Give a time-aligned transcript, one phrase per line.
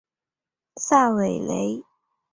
[0.79, 1.83] 萨韦雷。